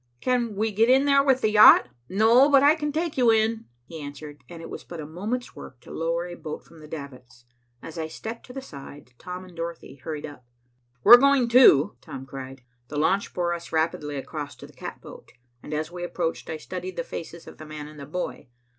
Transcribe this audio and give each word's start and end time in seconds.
"Can 0.19 0.55
we 0.55 0.71
get 0.71 0.89
in 0.89 1.05
there 1.05 1.21
with 1.23 1.41
the 1.41 1.51
yacht?" 1.51 1.87
"No, 2.09 2.49
but 2.49 2.63
I 2.63 2.73
can 2.73 2.91
take 2.91 3.19
you 3.19 3.29
in," 3.31 3.65
he 3.85 4.01
answered, 4.01 4.43
and 4.49 4.59
it 4.59 4.67
was 4.67 4.83
but 4.83 4.99
a 4.99 5.05
moment's 5.05 5.55
work 5.55 5.79
to 5.81 5.91
lower 5.91 6.25
a 6.25 6.33
boat 6.33 6.65
from 6.65 6.79
the 6.79 6.87
davits. 6.87 7.45
As 7.83 7.99
I 7.99 8.07
stepped 8.07 8.43
to 8.47 8.51
the 8.53 8.63
side, 8.63 9.13
Tom 9.19 9.45
and 9.45 9.55
Dorothy 9.55 9.97
hurried 9.97 10.25
up. 10.25 10.43
"We're 11.03 11.17
going, 11.17 11.47
too," 11.49 11.97
Tom 12.01 12.25
cried. 12.25 12.63
The 12.87 12.97
launch 12.97 13.31
bore 13.35 13.53
us 13.53 13.71
rapidly 13.71 14.15
across 14.15 14.55
to 14.55 14.65
the 14.65 14.73
catboat, 14.73 15.33
and 15.61 15.71
as 15.71 15.91
we 15.91 16.03
approached, 16.03 16.49
I 16.49 16.57
studied 16.57 16.95
the 16.97 17.03
faces 17.03 17.45
of 17.45 17.59
the 17.59 17.65
man 17.67 17.87
and 17.87 17.99
the 17.99 18.07
boy. 18.07 18.47